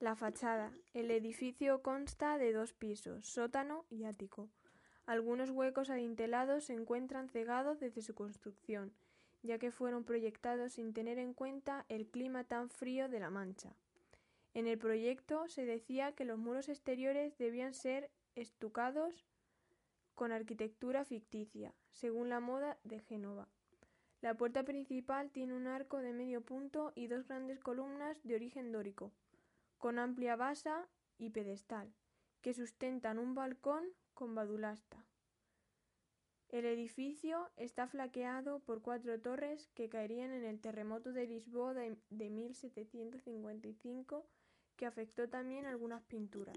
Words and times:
La 0.00 0.14
fachada. 0.14 0.70
El 0.94 1.10
edificio 1.10 1.82
consta 1.82 2.38
de 2.38 2.52
dos 2.52 2.72
pisos, 2.72 3.26
sótano 3.26 3.84
y 3.90 4.04
ático. 4.04 4.48
Algunos 5.06 5.50
huecos 5.50 5.90
adintelados 5.90 6.66
se 6.66 6.72
encuentran 6.74 7.28
cegados 7.28 7.80
desde 7.80 8.02
su 8.02 8.14
construcción, 8.14 8.92
ya 9.42 9.58
que 9.58 9.72
fueron 9.72 10.04
proyectados 10.04 10.74
sin 10.74 10.92
tener 10.92 11.18
en 11.18 11.34
cuenta 11.34 11.84
el 11.88 12.06
clima 12.06 12.44
tan 12.44 12.70
frío 12.70 13.08
de 13.08 13.18
La 13.18 13.30
Mancha. 13.30 13.74
En 14.54 14.68
el 14.68 14.78
proyecto 14.78 15.48
se 15.48 15.66
decía 15.66 16.12
que 16.12 16.24
los 16.24 16.38
muros 16.38 16.68
exteriores 16.68 17.36
debían 17.36 17.74
ser 17.74 18.08
estucados 18.36 19.26
con 20.14 20.30
arquitectura 20.30 21.04
ficticia, 21.04 21.74
según 21.90 22.28
la 22.28 22.38
moda 22.38 22.78
de 22.84 23.00
Génova. 23.00 23.48
La 24.20 24.34
puerta 24.34 24.62
principal 24.62 25.30
tiene 25.32 25.54
un 25.54 25.66
arco 25.66 25.98
de 25.98 26.12
medio 26.12 26.40
punto 26.40 26.92
y 26.94 27.08
dos 27.08 27.26
grandes 27.26 27.58
columnas 27.58 28.16
de 28.22 28.36
origen 28.36 28.70
dórico 28.70 29.10
con 29.78 29.98
amplia 29.98 30.36
basa 30.36 30.88
y 31.16 31.30
pedestal, 31.30 31.94
que 32.42 32.52
sustentan 32.52 33.18
un 33.18 33.34
balcón 33.34 33.84
con 34.14 34.34
badulasta. 34.34 35.06
El 36.48 36.64
edificio 36.64 37.50
está 37.56 37.86
flaqueado 37.86 38.60
por 38.60 38.80
cuatro 38.80 39.20
torres 39.20 39.68
que 39.74 39.88
caerían 39.88 40.32
en 40.32 40.44
el 40.44 40.60
terremoto 40.60 41.12
de 41.12 41.26
Lisboa 41.26 41.74
de, 41.74 41.96
de 42.10 42.30
1755, 42.30 44.26
que 44.76 44.86
afectó 44.86 45.28
también 45.28 45.66
algunas 45.66 46.02
pinturas. 46.04 46.56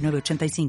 906985. 0.00 0.68